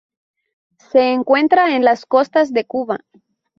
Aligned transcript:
Se 0.89 1.11
encuentra 1.11 1.75
en 1.75 1.85
las 1.85 2.07
costas 2.07 2.51
de 2.53 2.65
Cuba. 2.65 3.01